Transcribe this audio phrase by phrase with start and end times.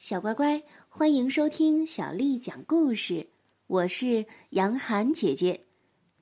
[0.00, 3.28] 小乖乖，欢迎收听小丽讲故事。
[3.66, 5.66] 我是杨涵姐姐。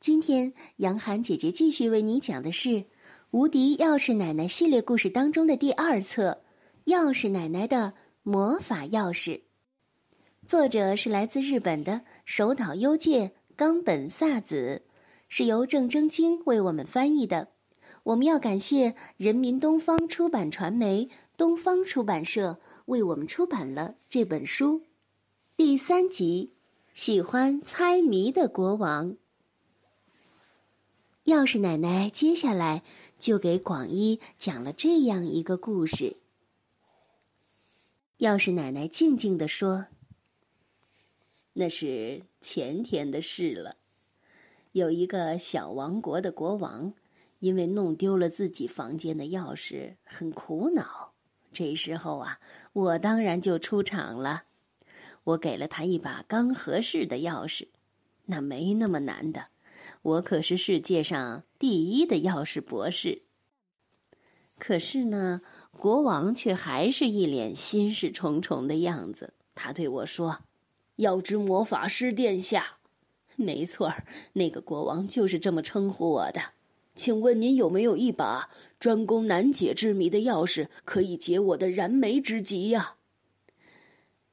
[0.00, 2.70] 今天，杨涵姐姐继续为你讲的是
[3.30, 6.42] 《无敌钥匙奶奶》系列故事当中的第二册
[6.92, 7.94] 《钥匙奶奶的
[8.24, 9.36] 魔法钥匙》。
[10.44, 14.82] 作者是来自日本的手岛优介、冈本萨子，
[15.28, 17.46] 是由郑征京为我们翻译的。
[18.02, 22.58] 我们要感谢人民东方出版传媒、东方出版社。
[22.88, 24.82] 为我们出版了这本书，
[25.58, 26.54] 第三集，
[26.94, 29.14] 喜欢猜谜的国王。
[31.26, 32.82] 钥匙奶奶接下来
[33.18, 36.16] 就给广一讲了这样一个故事。
[38.20, 39.88] 钥匙奶奶静静地说
[41.52, 43.76] ：“那是前天的事了，
[44.72, 46.94] 有一个小王国的国王，
[47.40, 51.12] 因为弄丢了自己房间的钥匙，很苦恼。”
[51.50, 52.38] 这时候啊，
[52.78, 54.44] 我当然就出场了。
[55.24, 57.66] 我给了他一把刚合适的钥匙，
[58.26, 59.46] 那没那么难的。
[60.02, 63.22] 我可是世界上第一的钥匙博士。
[64.58, 65.40] 可是呢，
[65.72, 69.34] 国王却还是一脸心事重重的样子。
[69.54, 70.44] 他对我说
[70.96, 72.78] ：“要知魔法师殿下，
[73.34, 76.40] 没错儿，那个国王就是这么称呼我的。
[76.98, 82.96] 请问您有没有一把？”专攻难解之谜的钥匙可以解我的燃眉之急呀。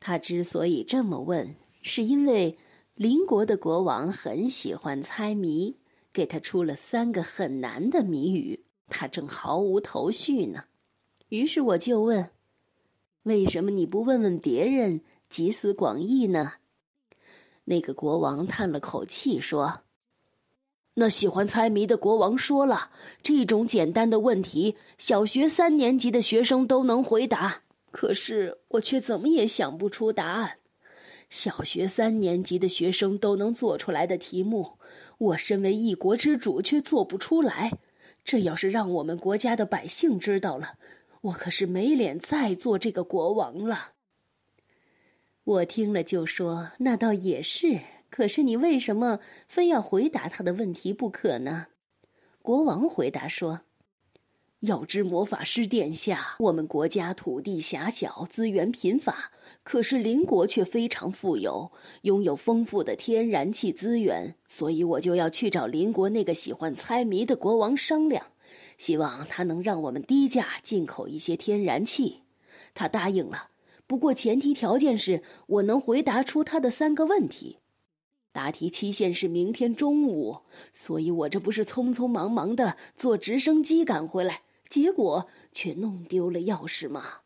[0.00, 2.58] 他之所以这么问，是因为
[2.94, 5.76] 邻国的国王很喜欢猜谜，
[6.12, 10.64] 给他出了三个很难的谜语，他正毫无头绪呢。
[11.28, 12.30] 于是我就问
[13.24, 16.52] ：“为什么你不问问别人，集思广益呢？”
[17.64, 19.83] 那个国王叹了口气说。
[20.96, 27.62] 那喜欢猜谜的国王说了：“这种简单的问题，小学三年级的学生都能回答。
[27.90, 30.58] 可是我却怎么也想不出答案。
[31.30, 34.78] 小学三年级的学生都能做出来的题目，
[35.18, 37.72] 我身为一国之主却做不出来。
[38.24, 40.74] 这要是让我们国家的百姓知道了，
[41.22, 43.94] 我可是没脸再做这个国王了。”
[45.42, 47.80] 我听了就说：“那倒也是。”
[48.14, 51.66] 可是你为什么非要回答他的问题不可呢？
[52.42, 53.62] 国王回答说
[54.62, 59.32] ：“要知魔法师殿下，我们国家土地狭小，资源贫乏，
[59.64, 64.36] 可是邻国却非常富有，拥有丰富的天然气资源。
[64.46, 68.24] 所以我就要去找邻国那个喜欢猜谜的国王商量，
[68.78, 72.22] 希望他能让我们低价进口一些天然气。
[72.74, 73.48] 他答应了，
[73.88, 77.58] 不过前提条件是我能回答出他的三个问题。”
[78.34, 80.38] 答题期限是明天中午，
[80.72, 87.20] 所以我这不是匆匆忙忙的坐直升机赶回来，结果却弄丢了钥匙吗？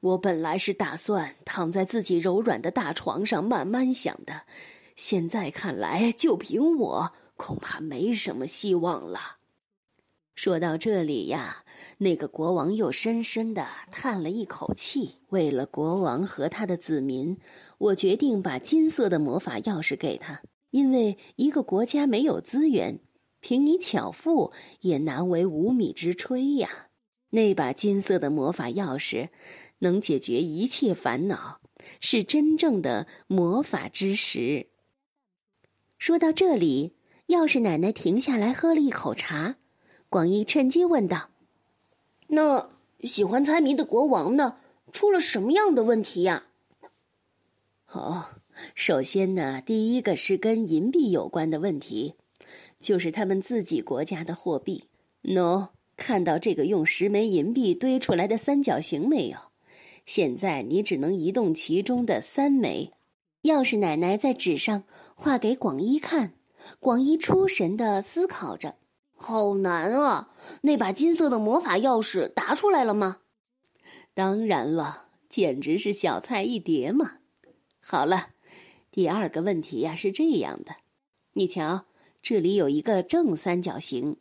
[0.00, 4.44] 我本来是打算躺在自己柔软的大床上慢慢想的，
[4.96, 9.41] 现在看来，就凭我恐怕没什么希望了。
[10.34, 11.64] 说到这里呀，
[11.98, 15.18] 那个国王又深深的叹了一口气。
[15.28, 17.38] 为了国王和他的子民，
[17.78, 20.42] 我决定把金色的魔法钥匙给他。
[20.70, 22.98] 因为一个国家没有资源，
[23.40, 26.88] 凭你巧妇也难为无米之炊呀。
[27.30, 29.28] 那把金色的魔法钥匙，
[29.80, 31.60] 能解决一切烦恼，
[32.00, 34.68] 是真正的魔法之石。
[35.98, 36.96] 说到这里，
[37.28, 39.56] 钥匙奶奶停下来喝了一口茶。
[40.12, 41.30] 广义趁机问道
[42.28, 42.68] ：“那
[43.00, 44.58] 喜欢猜谜的国王呢？
[44.92, 46.48] 出了什么样的问题呀
[47.92, 48.26] ？”“哦，
[48.74, 52.12] 首先呢，第一个是跟银币有关的问题，
[52.78, 54.84] 就是他们自己国家的货币。
[55.22, 59.38] 喏，看到这个用十枚银币堆出来的三角形没有？
[60.04, 62.90] 现在你只能移动其中的三枚。”
[63.44, 64.84] 钥匙奶奶在纸上
[65.14, 66.34] 画给广一看，
[66.80, 68.74] 广一出神的思考着。
[69.22, 70.30] 好难啊！
[70.62, 73.18] 那把金色的魔法钥匙答出来了吗？
[74.14, 77.18] 当然了，简直是小菜一碟嘛。
[77.80, 78.30] 好了，
[78.90, 80.74] 第二个问题呀是这样的：
[81.34, 81.86] 你瞧，
[82.20, 84.16] 这里有一个正三角形，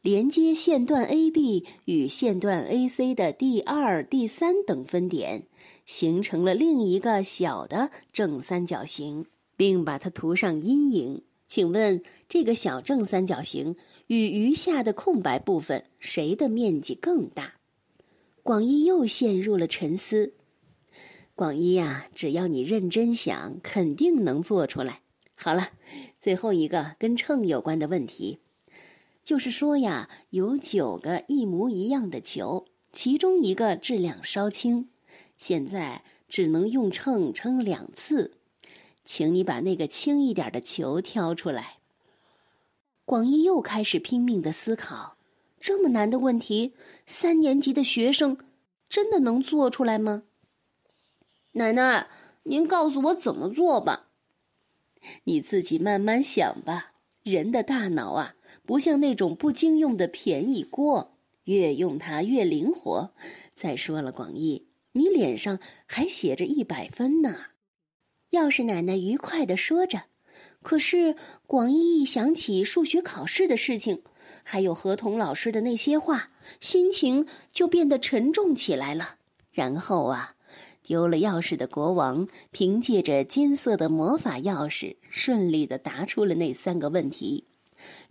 [0.00, 5.46] 连接线段 AB 与线段 AC 的第二、第三等分点，
[5.84, 9.26] 形成了另一个小的正三角形，
[9.56, 11.22] 并把它涂上阴影。
[11.46, 13.76] 请问这个小正三角形？
[14.08, 17.54] 与余下的空白部分，谁的面积更大？
[18.42, 20.34] 广一又陷入了沉思。
[21.34, 25.00] 广一呀，只要你认真想，肯定能做出来。
[25.34, 25.70] 好了，
[26.20, 28.38] 最后一个跟秤有关的问题，
[29.24, 34.88] 就是说呀，有九个一模一样的球，其中一个质量稍轻，
[35.36, 38.34] 现在只能用秤称两次。
[39.04, 41.78] 请你把那个轻一点的球挑出来。
[43.04, 45.16] 广义又开始拼命的思考：
[45.60, 46.72] 这么难的问题，
[47.06, 48.36] 三年级的学生
[48.88, 50.22] 真的能做出来吗？
[51.52, 52.08] 奶奶，
[52.44, 54.08] 您告诉我怎么做吧。
[55.24, 56.92] 你自己慢慢想吧。
[57.22, 58.34] 人的大脑啊，
[58.66, 63.14] 不像那种不经用的便宜锅，越用它越灵活。
[63.54, 67.34] 再说了，广义，你脸上还写着一百分呢。
[68.30, 70.04] 钥匙奶奶愉快的说着，
[70.64, 71.14] 可是
[71.46, 74.02] 广义一想起数学考试的事情，
[74.42, 79.16] 还有何童老师的那些话，心情就变得沉重起来了。
[79.52, 80.32] 然后啊。
[80.86, 87.44] 丢了钥匙的国王凭借着金色的魔法钥匙，顺利的答出了那三个问题，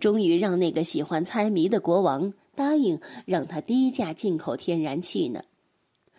[0.00, 5.42] 终于让那个喜欢猜谜的国王答应让他低价进口天然气呢。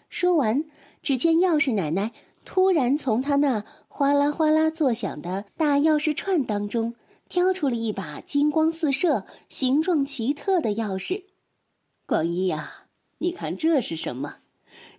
[0.09, 0.63] 说完，
[1.01, 2.12] 只见钥匙奶奶
[2.45, 3.65] 突然从他那
[3.95, 6.95] 哗啦哗啦作响的大钥匙串当中
[7.30, 11.25] 挑出了一把金光四射、形状奇特的钥匙。
[12.07, 12.88] 广一呀，
[13.19, 14.38] 你看这是什么？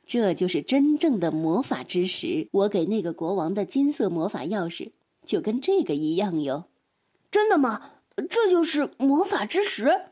[0.07, 2.49] 这就是真正的魔法之石。
[2.53, 4.93] 我给那个国王的金色魔法钥匙，
[5.27, 6.67] 就跟这个一样哟。
[7.33, 7.91] 真的吗？
[8.31, 10.03] 这就是魔法之石？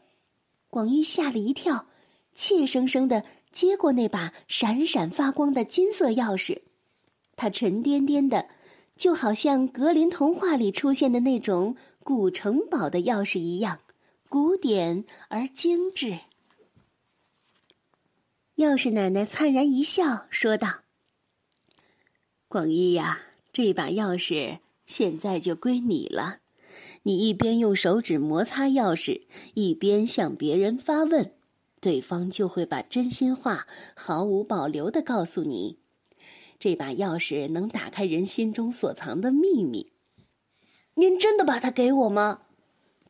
[0.69, 1.87] 广一吓了一跳，
[2.35, 6.63] 怯生生的接过那把闪闪发光的金色钥匙。
[7.37, 8.49] 他沉甸甸的，
[8.97, 13.81] 就好像格林童话里出现的那种古城堡的钥匙一样，
[14.29, 16.19] 古典而精致。
[18.57, 20.83] 钥匙奶奶灿然一笑，说道
[22.47, 23.21] ：“广义呀，
[23.53, 26.39] 这把钥匙现在就归你了。
[27.05, 29.23] 你一边用手指摩擦钥匙，
[29.55, 31.33] 一边向别人发问，
[31.81, 33.67] 对方就会把真心话
[33.97, 35.79] 毫无保留的告诉你。
[36.63, 39.91] 这把钥匙能打开人心中所藏的秘密。
[40.95, 42.43] 您真的把它给我吗？”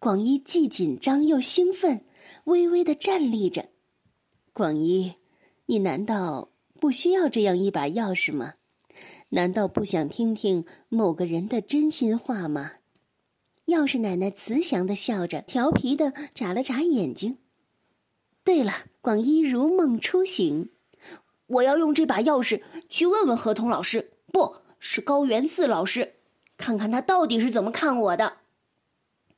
[0.00, 2.06] 广一既紧张又兴奋，
[2.44, 3.68] 微微的站立着。
[4.54, 5.12] 广一。
[5.66, 6.50] 你难道
[6.80, 8.54] 不需要这样一把钥匙吗？
[9.28, 12.72] 难道不想听听某个人的真心话吗？
[13.66, 17.36] 钥匙奶奶慈祥的笑着，调皮的眨了眨眼睛。
[18.44, 18.72] 对了，
[19.02, 20.70] 广一如梦初醒，
[21.52, 26.14] 我要用这把钥匙去问问何童老师，不是高原寺老师，
[26.56, 28.38] 看看他到底是怎么看我的。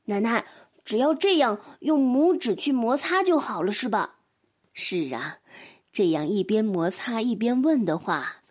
[0.05, 0.45] 奶奶，
[0.83, 4.15] 只要这样用拇指去摩擦就好了，是吧？
[4.73, 5.39] 是啊。
[5.91, 8.41] 这样一边摩擦一边问的话，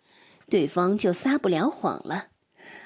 [0.49, 2.27] 对方就撒不了谎了，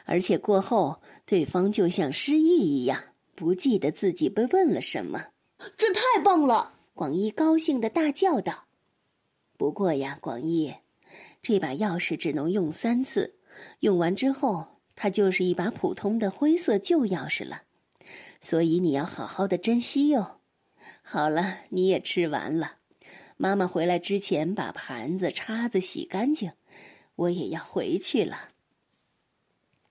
[0.05, 3.01] 而且过后对方就像失忆一样，
[3.35, 5.27] 不记得自己被问了什么。
[5.77, 6.73] 这太棒了！
[6.93, 8.65] 广一高兴的大叫道。
[9.59, 10.73] 不过呀，广义，
[11.41, 13.35] 这把钥匙只能用三次，
[13.81, 17.63] 用完之后它就是一把普通的灰色旧钥匙了，
[18.39, 20.39] 所以你要好好的珍惜哟。
[21.01, 22.77] 好了，你也吃完了。
[23.35, 26.53] 妈妈回来之前把盘子、叉子洗干净，
[27.15, 28.51] 我也要回去了。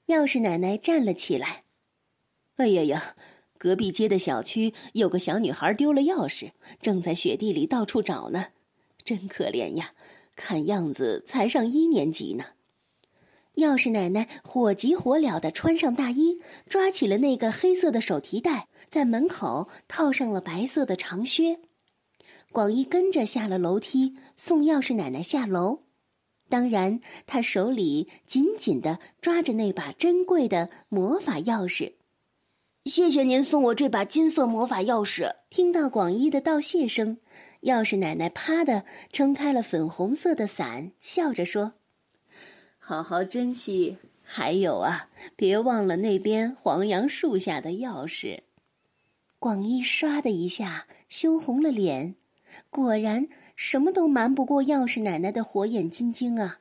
[0.06, 1.64] 钥匙奶奶站了起来。
[2.56, 3.16] 哎呀呀，
[3.58, 8.46] 隔壁街的小区有个小女孩丢了钥匙，正在雪地里到处找呢，
[9.08, 9.92] 真可怜呀！
[10.36, 12.44] 看样子才上一年级呢。
[13.54, 16.38] 钥匙奶奶火急火燎的穿上大衣，
[16.68, 21.58] 抓起了那个黑色的手提袋，在门口套上了白色的长靴。
[22.52, 25.84] 广一跟着下了楼梯，送钥匙奶奶下楼。
[26.50, 31.94] 当然，他手里紧紧的抓着那把珍贵的魔法钥匙。
[32.84, 35.34] 谢谢您送我这把金色魔法钥匙。
[35.50, 37.18] 听到广一的道谢声，
[37.62, 41.74] 钥匙奶奶啪的撑开了粉红色的伞，笑着说
[42.78, 43.98] ：“好好珍惜。
[44.22, 48.40] 还有啊，别忘了那边黄杨树下的钥匙。”
[49.40, 52.14] 广一唰的一下羞红了脸。
[52.70, 56.60] 果然，什么都瞒不过钥匙奶奶的火眼金睛啊！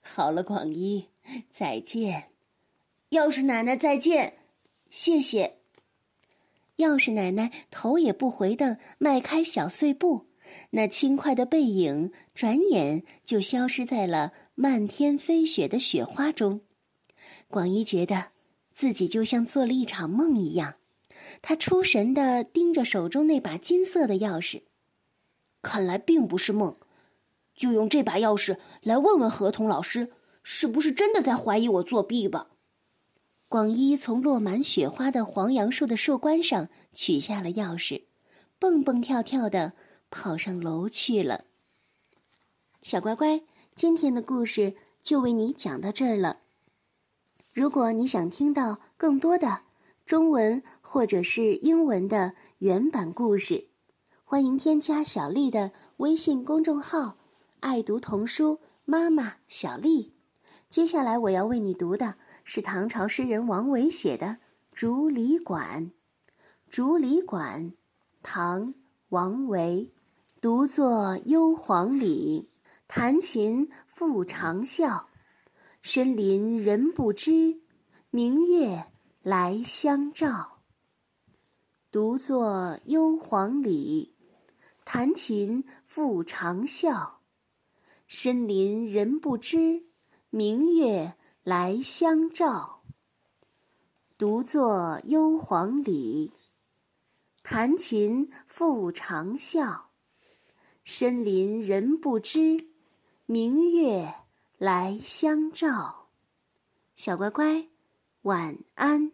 [0.00, 1.08] 好了，广一，
[1.50, 2.30] 再见。
[3.10, 4.34] 钥匙奶奶再见，
[4.90, 5.61] 谢谢。
[6.78, 10.26] 钥匙奶奶头也不回的迈开小碎步，
[10.70, 16.62] 那轻快的背影转眼就消失在了漫天飞雪的雪花中。
[17.48, 18.28] 广一觉得
[18.72, 20.76] 自己就像做了一场梦一样，
[21.42, 24.62] 他出神的盯着手中那把金色的钥匙。
[25.60, 26.76] 看来并不是梦，
[27.54, 30.10] 就用这把钥匙来问问何童老师，
[30.42, 32.48] 是不是真的在怀疑我作弊吧。
[33.52, 38.04] 广一从落满雪花的黄杨树的树冠上取下了钥匙，
[38.58, 39.74] 蹦蹦跳跳的
[40.10, 41.44] 跑上楼去了。
[42.80, 43.42] 小乖乖，
[43.74, 46.38] 今天的故事就为你讲到这儿了。
[47.52, 49.60] 如果你想听到更多的
[50.06, 53.66] 中文或者是英文的原版故事，
[54.24, 57.18] 欢迎添加小丽的微信公众号
[57.60, 60.14] “爱读童书妈妈小丽”。
[60.70, 62.14] 接下来我要为你读的
[62.44, 64.26] 是唐朝诗人王维写的
[64.72, 65.84] 《竹里馆》。
[66.68, 67.70] 《竹里馆》，
[68.22, 68.68] 唐·
[69.08, 69.92] 王维。
[70.40, 72.50] 独坐幽篁里，
[72.88, 75.04] 弹琴复长啸。
[75.82, 77.60] 深林人不知，
[78.10, 78.86] 明月
[79.22, 80.62] 来相照。
[81.92, 84.16] 独坐幽篁里，
[84.84, 87.18] 弹琴复长啸。
[88.08, 89.84] 深林人不知，
[90.30, 92.82] 明月来相照。
[94.16, 96.32] 独坐幽篁里，
[97.42, 99.86] 弹琴复长啸。
[100.84, 102.68] 深林人不知，
[103.26, 104.14] 明月
[104.58, 106.10] 来相照。
[106.94, 107.66] 小乖乖，
[108.22, 109.12] 晚安。